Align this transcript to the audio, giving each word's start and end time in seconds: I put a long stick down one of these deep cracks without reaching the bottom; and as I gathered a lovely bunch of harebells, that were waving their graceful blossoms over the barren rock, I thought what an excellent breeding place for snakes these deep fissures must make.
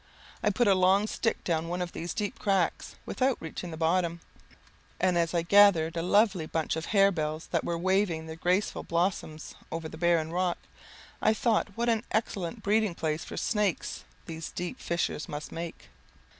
I 0.41 0.49
put 0.49 0.67
a 0.67 0.73
long 0.73 1.05
stick 1.05 1.43
down 1.43 1.67
one 1.67 1.79
of 1.79 1.91
these 1.91 2.15
deep 2.15 2.39
cracks 2.39 2.95
without 3.05 3.37
reaching 3.39 3.69
the 3.69 3.77
bottom; 3.77 4.19
and 4.99 5.15
as 5.15 5.31
I 5.31 5.43
gathered 5.43 5.95
a 5.95 6.01
lovely 6.01 6.47
bunch 6.47 6.75
of 6.75 6.87
harebells, 6.87 7.45
that 7.51 7.63
were 7.63 7.77
waving 7.77 8.25
their 8.25 8.35
graceful 8.35 8.81
blossoms 8.81 9.53
over 9.71 9.87
the 9.87 9.99
barren 9.99 10.31
rock, 10.31 10.57
I 11.21 11.35
thought 11.35 11.77
what 11.77 11.87
an 11.87 12.03
excellent 12.09 12.63
breeding 12.63 12.95
place 12.95 13.23
for 13.23 13.37
snakes 13.37 14.03
these 14.25 14.49
deep 14.49 14.79
fissures 14.79 15.29
must 15.29 15.51
make. 15.51 15.89